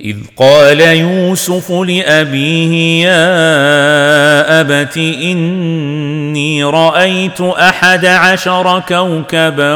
[0.00, 9.74] إذ قال يوسف لأبيه يا أبت إني رأيت أحد عشر كوكبا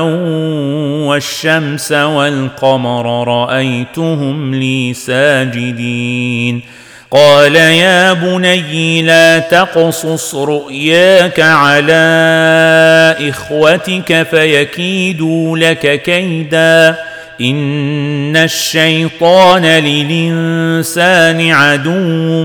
[1.09, 6.63] والشمس والقمر رأيتهم لي ساجدين.
[7.11, 17.10] قال يا بني لا تقصص رؤياك على إخوتك فيكيدوا لك كيدا.
[17.41, 22.45] ان الشيطان للانسان عدو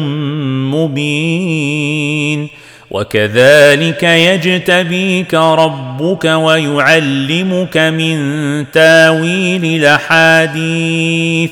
[0.75, 2.49] مبين
[2.91, 8.17] وكذلك يجتبيك ربك ويعلمك من
[8.71, 11.51] تاويل الاحاديث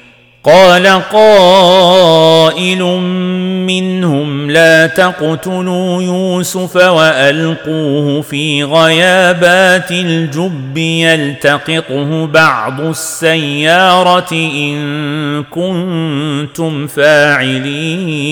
[0.43, 2.83] قال قائل
[3.67, 18.31] منهم لا تقتلوا يوسف وألقوه في غيابات الجب يلتقطه بعض السيارة إن كنتم فاعلين.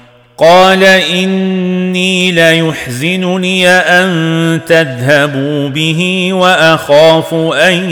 [0.41, 7.89] قال إني ليحزنني أن تذهبوا به وأخاف أن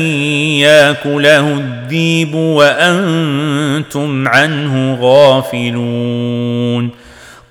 [0.58, 6.90] يأكله الذيب وأنتم عنه غافلون.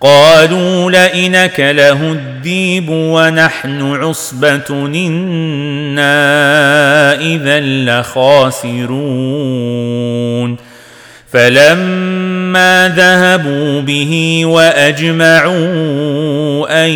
[0.00, 6.04] قالوا لئن اكله الذيب ونحن عصبة إنا
[7.20, 8.88] إذا لخاسرون.
[11.32, 12.27] فلما
[12.86, 15.56] ذهبوا به واجمعوا
[16.84, 16.91] ان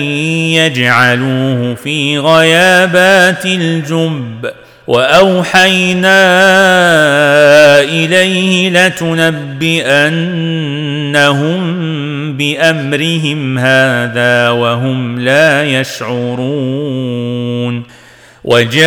[0.54, 4.50] يجعلوه في غيابات الجب
[4.86, 6.20] واوحينا
[7.80, 9.62] اليه لتنبئنهم
[12.36, 17.22] بامرهم هذا وهم لا يشعرون
[18.44, 18.82] وجاءوا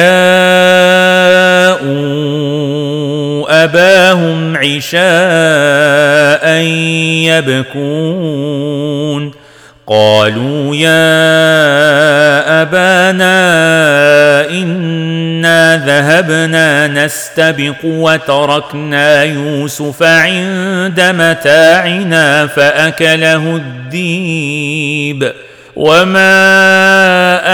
[3.49, 6.49] أباهم عشاء
[7.85, 9.31] يبكون.
[9.87, 25.31] قالوا يا أبانا إنا ذهبنا نستبق وتركنا يوسف عند متاعنا فأكله الذيب
[25.75, 26.31] وما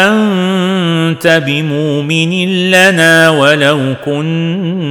[0.08, 2.32] أنت بمؤمن
[2.72, 4.91] لنا ولو كنا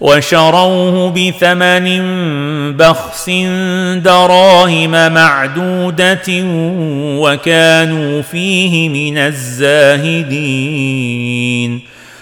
[0.00, 1.86] وشروه بثمن
[2.76, 3.30] بخس
[4.04, 6.28] دراهم معدودة
[7.20, 10.80] وكانوا فيه من الزاهدين.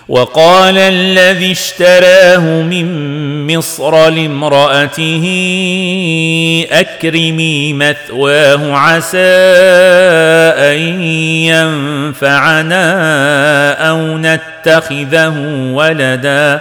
[0.08, 5.25] وقال الذي اشتراه من مصر لامرأته
[6.70, 9.19] أكرمي مثواه عسى
[10.58, 11.02] أن
[12.12, 12.82] ينفعنا
[13.90, 15.34] أو نتخذه
[15.72, 16.60] ولدا.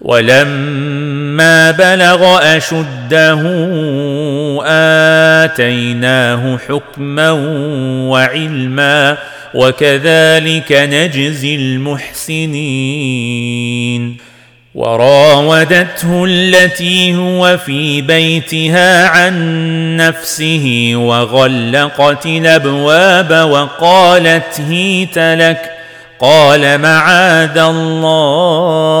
[0.00, 3.40] ولما بلغ أشده
[5.44, 7.30] آتيناه حكما
[8.10, 9.16] وعلما
[9.54, 13.10] وكذلك نجزي المحسنين.
[14.74, 25.70] وراودته التي هو في بيتها عن نفسه وغلقت الأبواب وقالت هيت لك
[26.20, 29.00] قال معاذ الله.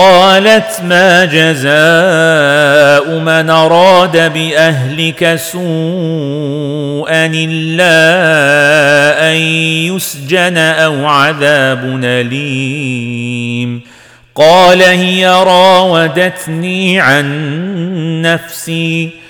[0.00, 7.92] قالت ما جزاء من أراد بأهلك سوءا إلا
[9.30, 13.80] أن يسجن أو عذاب أليم.
[14.34, 19.10] قال هي راودتني عن نفسي.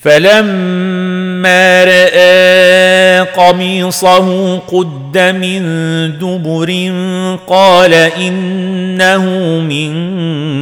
[0.00, 5.62] فلما رأى قميصه قد من
[6.18, 6.92] دبر
[7.46, 9.24] قال إنه
[9.60, 9.92] من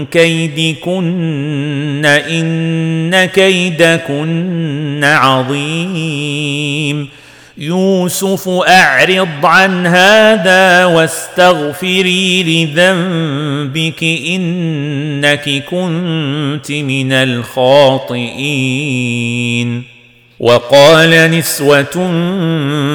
[0.06, 7.08] كيدكن إن كيدكن عظيم.
[7.58, 18.36] يوسف أعرض عن هذا واستغفري لذنبك إنك كنت من الخاطئين.
[20.40, 21.82] وقال نسوة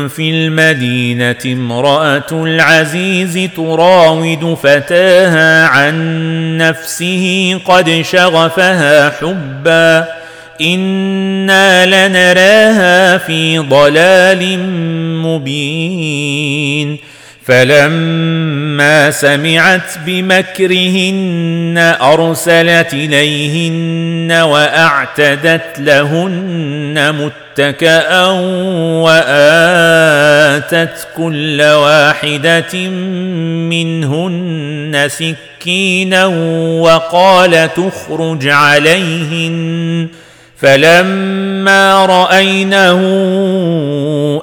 [0.08, 10.21] في المدينة امرأة العزيز تراود فتاها عن نفسه قد شغفها حبا
[10.62, 14.60] أنا لنراها في ضلال
[15.22, 16.98] مبين
[17.46, 27.15] فلما سمعت بمكرهن ارسلت اليهن واعتدت لهن
[27.58, 28.25] متكئا
[29.01, 32.74] واتت كل واحدة
[33.70, 36.25] منهن سكينا
[36.82, 40.08] وقال تخرج عليهن
[40.62, 43.01] فلما رأينه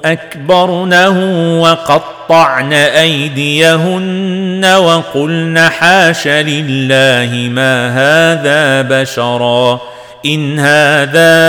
[0.05, 1.17] أكبرنه
[1.61, 9.81] وقطعن أيديهن وقلن حاش لله ما هذا بشرا
[10.25, 11.39] إن هذا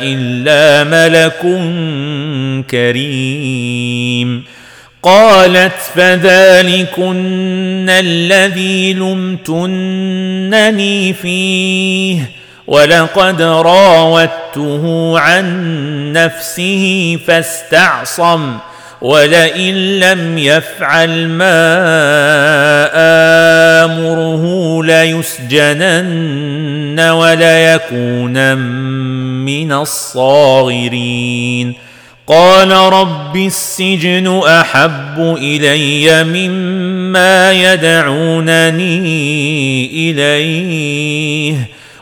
[0.00, 1.40] إلا ملك
[2.70, 4.44] كريم.
[5.02, 9.92] قالت فذلكن الذي لمتنني
[11.12, 18.56] فيه ولقد راودته عن نفسه فاستعصم
[19.00, 21.74] ولئن لم يفعل ما
[23.84, 24.44] آمره
[24.84, 26.20] ليسجنن
[27.00, 28.58] وليكون
[29.44, 31.74] من الصاغرين.
[32.26, 39.00] قال رب السجن أحب إلي مما يدعونني
[40.10, 41.54] إليه.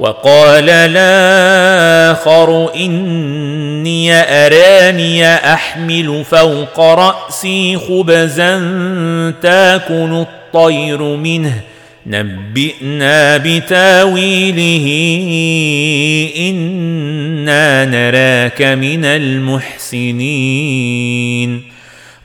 [0.00, 8.58] وقال الآخر إني أراني أحمل فوق رأسي خبزا
[9.42, 11.60] تاكل الطير منه.
[12.06, 14.86] نبئنا بتاويله
[16.38, 20.12] إنا نراك من المحسنين.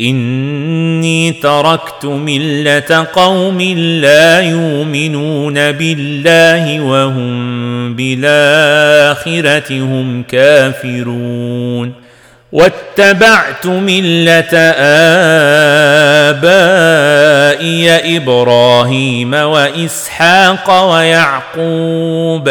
[0.00, 3.60] إني تركت ملة قوم
[4.00, 11.92] لا يؤمنون بالله وهم بالآخرة هم كافرون.
[12.52, 14.58] واتبعت ملة
[16.38, 22.50] آبائي إبراهيم وإسحاق ويعقوب.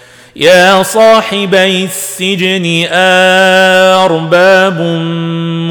[0.35, 2.87] يا صاحبي السجن
[4.03, 4.81] أرباب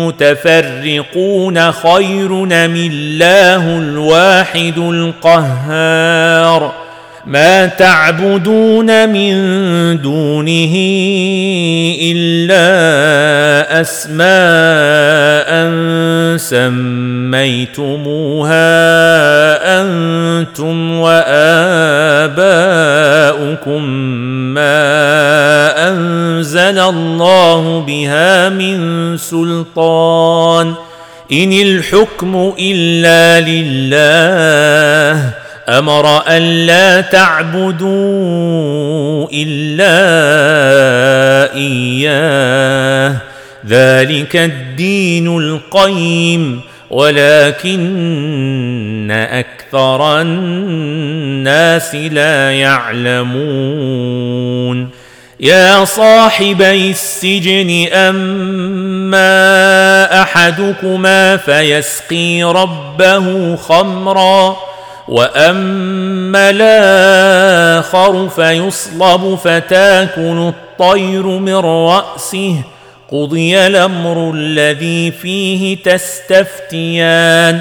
[0.00, 6.72] متفرقون خير من الله الواحد القهار
[7.26, 9.32] ما تعبدون من
[10.02, 10.74] دونه
[12.02, 12.60] إلا
[13.80, 15.50] أسماء
[16.36, 17.80] سميتموها
[19.82, 22.40] أنتم وآباؤكم
[24.54, 30.74] ما انزل الله بها من سلطان
[31.32, 35.30] ان الحكم الا لله
[35.68, 37.88] أمر الا تعبدوا
[39.32, 39.94] الا
[41.54, 43.16] اياه
[43.66, 47.80] ذلك الدين القيم ولكن
[49.10, 49.59] أكثر
[50.22, 53.40] الناس لا يعلمون.
[55.40, 59.22] يا صاحبي السجن أما
[60.22, 64.56] أحدكما فيسقي ربه خمرا
[65.08, 72.54] وأما الآخر فيصلب فتاكل الطير من رأسه.
[73.12, 77.60] قضي الأمر الذي فيه تستفتيان.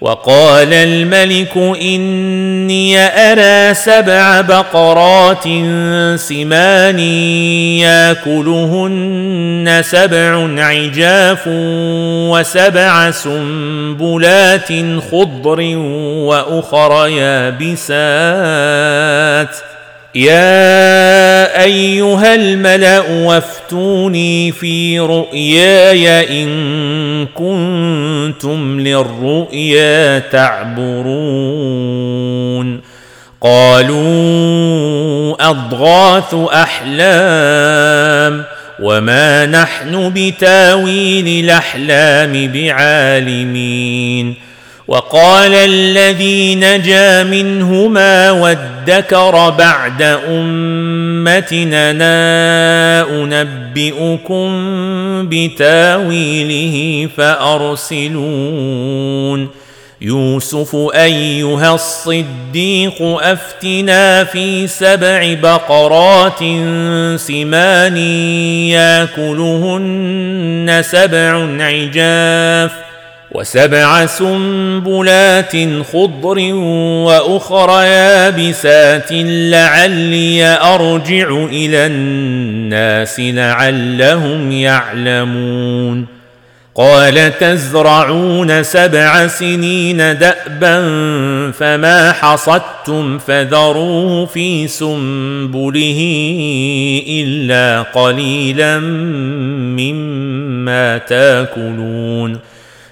[0.00, 5.44] وقال الملك إني أرى سبع بقرات
[6.20, 6.98] سمان
[7.78, 11.42] يأكلهن سبع عجاف
[12.30, 14.68] وسبع سنبلات
[15.10, 15.76] خضر
[16.26, 17.80] وأخر يابسات
[20.14, 31.90] يا أيها الملأ وافتوني في رؤياي إن كنتم للرؤيا تعبرون.
[33.40, 38.44] قالوا أضغاث أحلام
[38.82, 44.34] وما نحن بتاويل الأحلام بعالمين.
[44.90, 51.92] وقال الذي نجا منهما وادكر بعد أمتنا
[53.22, 54.48] أنبئكم
[55.28, 58.60] بتاويله فأرسلون.
[60.00, 66.38] يوسف أيها الصديق أفتنا في سبع بقرات
[67.20, 67.96] سمان
[69.16, 70.02] ياكلهن
[70.84, 72.89] سبع عجاف
[73.32, 75.56] وسبع سنبلات
[75.92, 76.38] خضر
[77.04, 86.06] وأخر يابسات لعلي أرجع إلى الناس لعلهم يعلمون.
[86.74, 90.80] قال تزرعون سبع سنين دأبا
[91.50, 96.00] فما حصدتم فذروه في سنبله
[97.08, 98.78] إلا قليلا
[99.78, 102.38] مما تاكلون.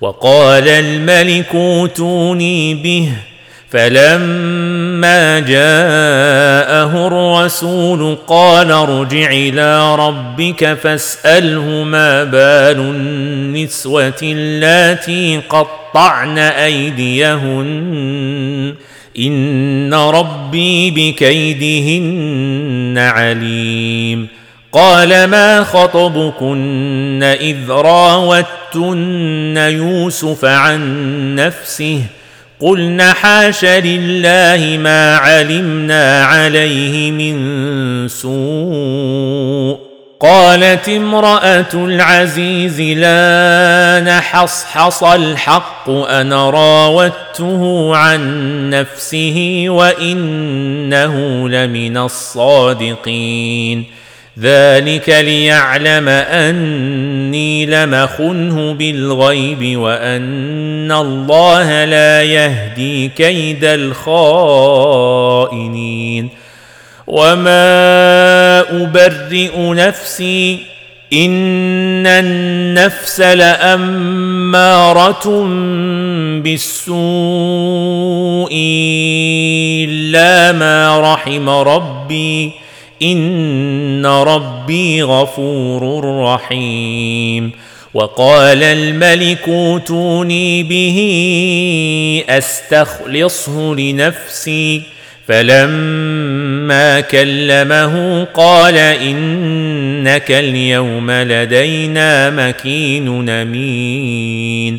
[0.00, 3.08] وقال الملك أوتوني به.
[3.70, 17.68] فلما جاءه الرسول قال ارجع إلى ربك فاسأله ما بال النسوة اللاتي قطعن أيديهن.
[19.18, 24.28] إن ربي بكيدهن عليم.
[24.72, 32.02] قال ما خطبكن إذ راوتن يوسف عن نفسه
[32.60, 39.88] قلن حاش لله ما علمنا عليه من سوء
[40.20, 53.84] قالت امرأة العزيز لا نحصحص الحق أنا راودته عن نفسه وإنه لمن الصادقين
[54.40, 64.78] ذلك ليعلم اني لمخنه بالغيب وان الله لا يهدي كيد الخائنين
[67.06, 70.58] وما ابرئ نفسي
[71.12, 74.68] ان النفس لاماره
[76.42, 76.98] بالسوء
[79.84, 82.52] الا ما رحم ربي
[83.02, 87.50] ان ربي غفور رحيم.
[87.94, 90.98] وقال الملك اوتوني به
[92.28, 94.82] استخلصه لنفسي.
[95.28, 104.78] فلما كلمه قال انك اليوم لدينا مكين امين.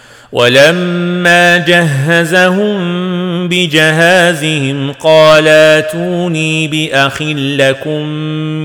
[0.31, 2.77] ولما جهزهم
[3.47, 8.01] بجهازهم قال آتوني بأخ لكم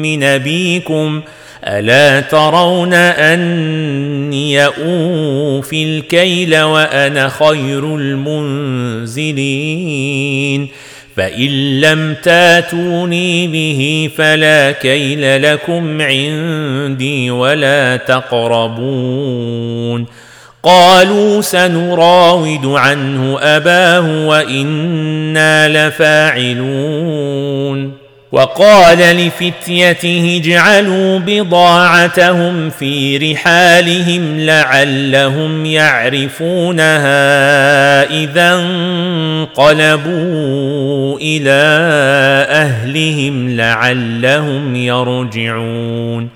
[0.02, 1.22] من أبيكم
[1.64, 9.26] ألا ترون أني اوفي الكيل وأنا خير المنزلين؟
[11.16, 19.46] فإن لم تاتوني به فلا كيل لكم عندي ولا تقربون.
[20.66, 27.26] قالوا سنراود عنه أباه وإنا لفاعلون.
[28.32, 37.02] وقال لفتيته اجعلوا بضاعتهم في رحالهم لعلهم يعرفونها
[38.10, 38.54] إذا
[39.56, 40.08] انقلبوا
[41.18, 41.60] إلى
[42.50, 46.35] أهلهم لعلهم يرجعون.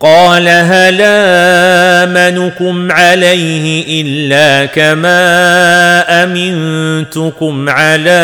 [0.00, 0.98] قال هل
[2.06, 5.24] آمنكم عليه إلا كما
[6.24, 8.20] أمنتكم على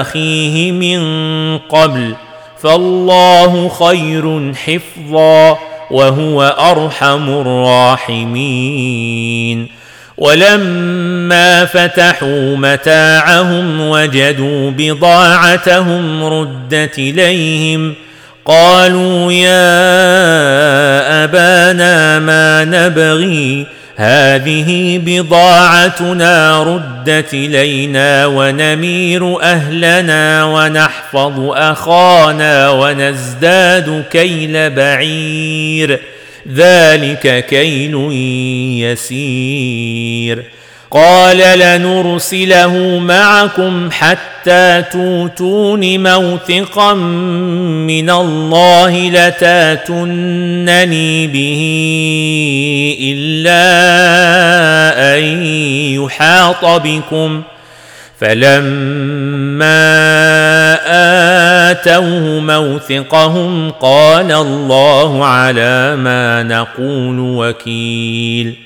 [0.00, 0.98] أخيه من
[1.58, 2.14] قبل
[2.62, 5.58] فالله خير حفظا
[5.90, 7.28] وهو أرحم
[8.10, 9.68] الراحمين
[10.16, 17.94] ولما فتحوا متاعهم وجدوا بضاعتهم ردت إليهم
[18.46, 19.64] قالوا يا
[21.24, 36.00] أبانا ما نبغي هذه بضاعتنا ردت إلينا ونمير أهلنا ونحفظ أخانا ونزداد كيل بعير.
[36.54, 37.94] ذلك كيل
[38.82, 40.55] يسير.
[40.96, 51.62] قال لنرسله معكم حتى توتون موثقا من الله لتاتونني به
[53.00, 53.66] إلا
[55.18, 55.22] أن
[56.02, 57.42] يحاط بكم.
[58.20, 59.86] فلما
[61.70, 68.65] آتوه موثقهم قال الله على ما نقول وكيل.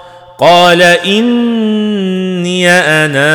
[0.41, 3.29] قال إني أنا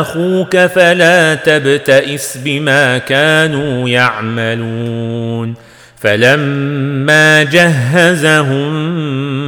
[0.00, 5.54] أخوك فلا تبتئس بما كانوا يعملون.
[6.00, 8.72] فلما جهزهم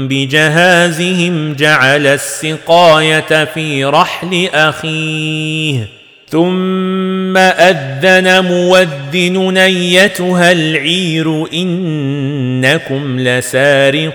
[0.09, 5.89] بجهازهم جعل السقاية في رحل أخيه
[6.29, 14.15] ثم أذن مودن ايتها العير إنكم لسارقون.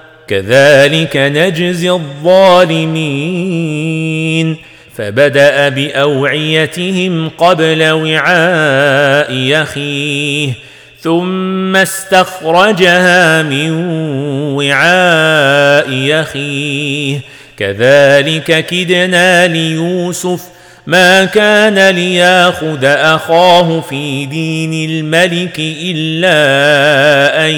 [0.31, 2.91] كذلك نجزي الظالمين.
[4.97, 10.51] فبدأ بأوعيتهم قبل وعاء يخيه
[11.01, 13.71] ثم استخرجها من
[14.55, 17.19] وعاء يخيه.
[17.57, 20.41] كذلك كدنا ليوسف
[20.87, 26.35] ما كان لياخذ اخاه في دين الملك الا
[27.47, 27.55] ان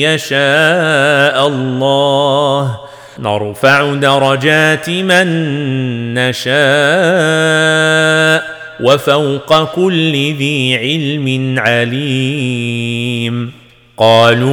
[0.00, 2.76] يشاء الله
[3.18, 5.26] نرفع درجات من
[6.14, 6.56] نشاء
[8.80, 13.52] وفوق كل ذي علم عليم
[13.96, 14.46] قالوا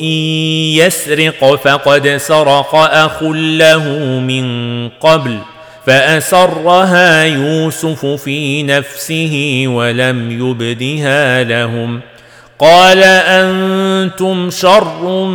[0.00, 0.04] ان
[0.76, 3.88] يسرق فقد سرق اخ له
[4.20, 5.38] من قبل
[5.86, 12.00] فأسرها يوسف في نفسه ولم يبدها لهم.
[12.58, 15.26] قال أنتم شر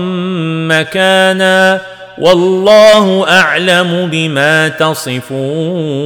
[0.69, 1.81] مكانا
[2.17, 6.05] والله أعلم بما تصفون.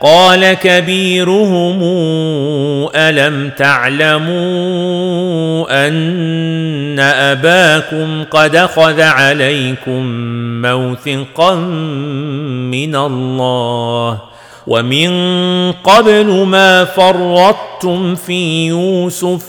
[0.00, 1.80] قال كبيرهم
[2.94, 4.26] ألم تعلموا
[5.86, 10.02] أن أباكم قد أخذ عليكم
[10.62, 14.18] موثقا من الله
[14.66, 15.10] ومن
[15.72, 19.42] قبل ما فرطتم في يوسف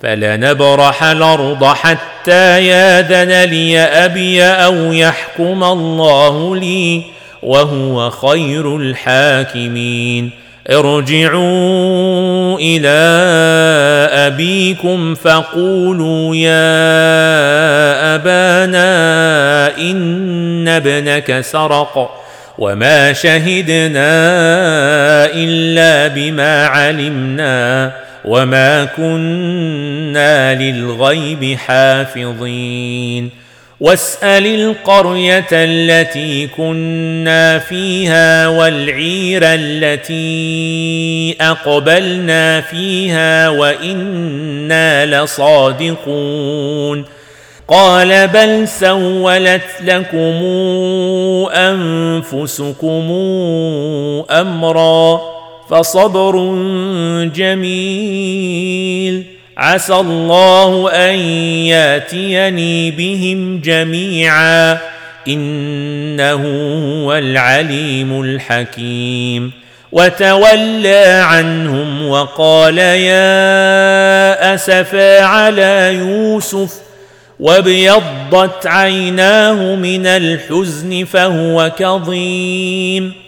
[0.00, 10.30] فلنبرح الأرض حتى ياذن لي أبي أو يحكم الله لي وهو خير الحاكمين.
[10.70, 12.98] ارجعوا إلى
[14.12, 22.24] أبيكم فقولوا يا أبانا إن ابنك سرق
[22.58, 24.10] وما شهدنا
[25.34, 27.92] إلا بما علمنا
[28.24, 33.30] وما كنا للغيب حافظين.
[33.80, 47.04] واسأل القرية التي كنا فيها والعير التي أقبلنا فيها وإنا لصادقون.
[47.68, 50.42] قال بل سولت لكم
[51.52, 53.10] أنفسكم
[54.30, 55.20] أمرا
[55.70, 56.54] فصبر
[57.34, 59.24] جميل.
[59.58, 61.18] عسى الله أن
[61.66, 64.78] ياتيني بهم جميعا.
[65.28, 66.32] إنه
[67.04, 69.52] هو العليم الحكيم.
[69.92, 76.74] وتولى عنهم وقال يا اسفا على يوسف.
[77.40, 83.27] وابيضت عيناه من الحزن فهو كظيم.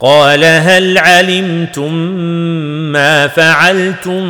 [0.00, 1.92] قال هل علمتم
[2.92, 4.20] ما فعلتم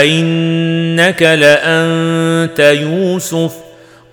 [0.00, 3.52] أئنك لأنت يوسف؟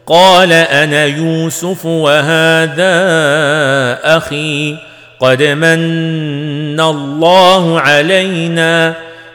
[0.08, 2.98] قال أنا يوسف وهذا
[4.18, 4.76] أخي
[5.20, 9.09] قد من الله علينا.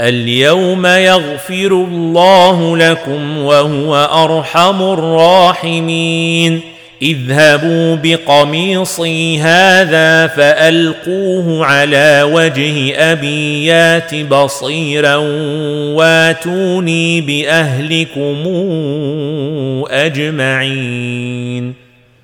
[0.00, 6.60] اليوم يغفر الله لكم وهو أرحم الراحمين.
[7.02, 15.16] اذهبوا بقميصي هذا فألقوه على وجه ابي يات بصيرا
[15.94, 18.44] واتوني بأهلكم
[19.90, 21.74] أجمعين.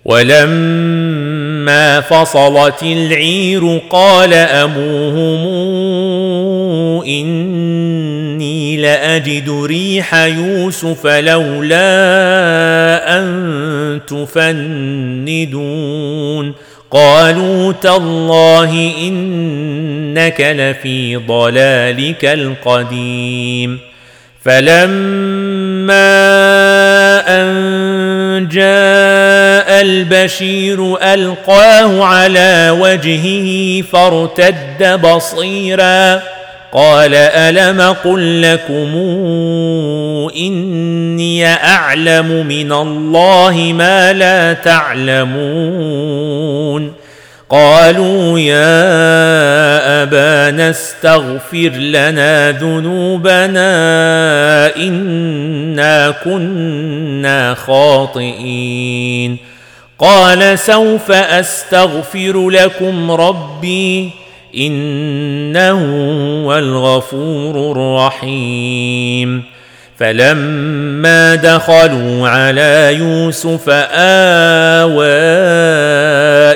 [0.04, 5.46] ولما فصلت العير قال أبوهم
[7.06, 11.78] اني لاجد ريح يوسف لولا
[13.18, 15.70] ان تفندون
[16.90, 23.78] قالوا تالله انك لفي ضلالك القديم
[24.44, 26.10] فلما
[27.28, 36.22] ان جاء البشير القاه على وجهه فارتد بصيرا
[36.72, 38.96] قال ألم قل لكم
[40.36, 46.20] إني أعلم من الله ما لا تعلمون
[47.50, 53.66] قالوا يا أبانا استغفر لنا ذنوبنا
[54.76, 59.36] إنا كنا خاطئين
[59.98, 64.19] قال سوف أستغفر لكم ربي
[64.56, 69.42] إنه هو الغفور الرحيم.
[69.98, 75.06] فلما دخلوا على يوسف آوى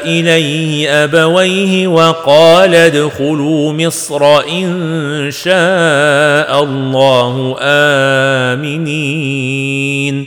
[0.05, 7.57] إليه أبويه وقال ادخلوا مصر إن شاء الله
[8.55, 10.27] آمنين.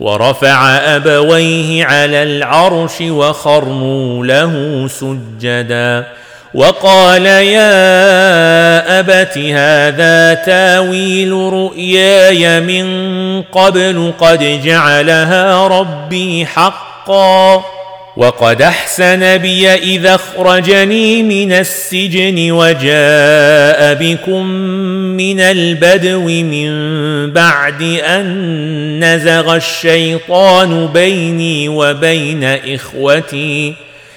[0.00, 6.06] ورفع أبويه على العرش وخروا له سجدا.
[6.54, 7.70] وقال يا
[9.00, 17.64] أبت هذا تاويل رؤياي من قبل قد جعلها ربي حقا
[18.16, 24.46] وقد أحسن بي إذا اخرجني من السجن وجاء بكم
[25.16, 26.70] من البدو من
[27.32, 33.74] بعد أن نزغ الشيطان بيني وبين إخوتي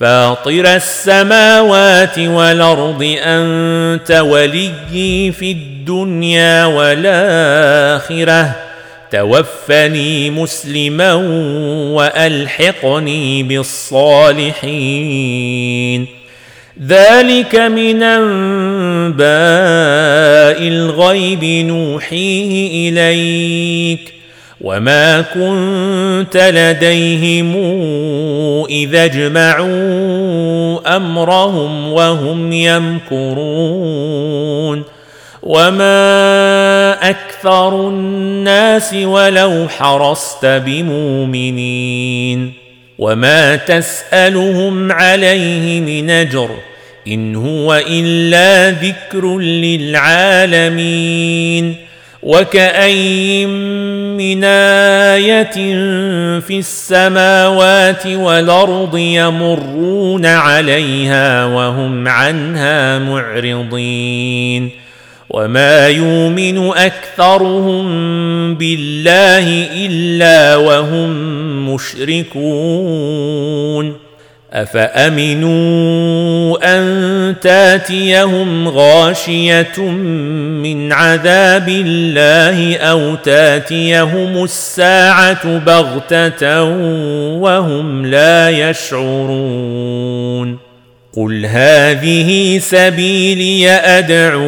[0.00, 8.56] فاطر السماوات والأرض أنت وليي في الدنيا والآخرة.
[9.10, 11.14] توفني مسلما
[11.94, 14.60] وألحقني بالصالحين.
[16.86, 19.28] ذلك من أنباء
[20.68, 23.69] الغيب نوحيه إليك.
[24.60, 27.56] وما كنت لديهم
[28.70, 34.20] اذا اجمعوا امرهم وهم يمكرون
[35.42, 41.90] وما أكثر الناس ولو حرصت بمؤمنين
[42.98, 46.50] وما تسالهم عليه من اجر
[47.08, 50.70] ان هو الا ذكر للعالمين
[52.22, 53.48] وكأين
[54.16, 55.52] من آية
[56.40, 64.70] في السماوات والأرض يمرون عليها وهم عنها معرضين
[65.30, 67.84] وما يؤمن أكثرهم
[68.54, 71.10] بالله إلا وهم
[71.74, 73.30] مشركون
[74.52, 75.98] أفأمنوا
[76.78, 79.80] أن تاتيهم غاشية
[80.62, 86.62] من عذاب الله أو تاتيهم الساعة بغتة
[87.38, 90.58] وهم لا يشعرون
[91.16, 94.40] قل هذه سبيلي أدعو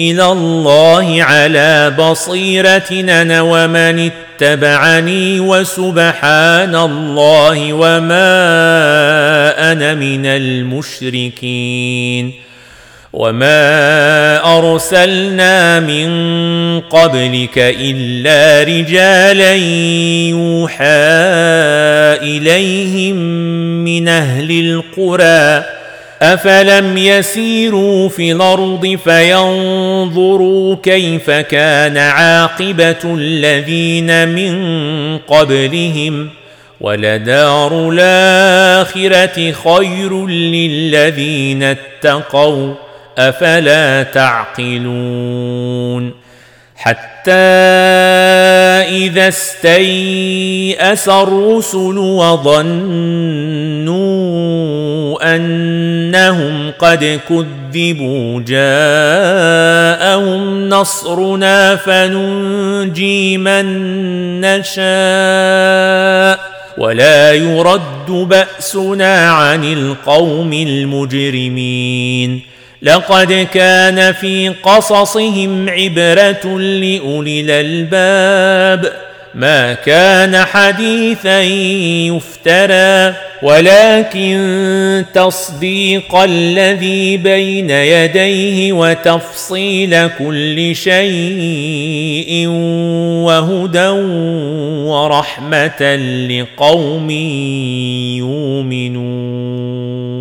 [0.00, 8.32] إلى الله على بصيرة أنا ومن اتبعني وسبحان الله وما
[9.72, 11.70] أنا من المشركين
[13.12, 16.10] وما أرسلنا من
[16.80, 19.54] قبلك إلا رجالا
[20.30, 20.84] يوحى
[22.22, 23.16] إليهم
[23.84, 25.79] من أهل القرى
[26.22, 36.30] افلم يسيروا في الأرض فينظروا كيف كان عاقبه الذين من قبلهم
[36.80, 42.74] ولدار الاخره خير للذين اتقوا
[43.18, 45.40] افلا تعقلون
[47.20, 47.32] حتى
[48.88, 52.80] اذا استيأس الرسل وظنوا
[55.36, 59.88] انهم قد كذبوا جاءهم
[60.68, 63.66] نصرنا فننجي من
[64.40, 64.80] نشاء
[66.78, 72.49] ولا يرد باسنا عن القوم المجرمين
[72.82, 78.92] لقد كان في قصصهم عبرة لأولي الألباب.
[79.34, 92.46] ما كان حديثا يفترى ولكن تصديق الذي بين يديه وتفصيل كل شيء
[93.26, 93.88] وهدى
[94.88, 95.96] ورحمة
[96.30, 97.10] لقوم
[98.20, 100.19] يؤمنون.